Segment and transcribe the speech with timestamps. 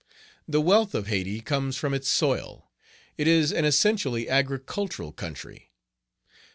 [0.47, 2.71] The wealth of Hayti comes from its soil.
[3.19, 5.73] It is an essentially agricultural country.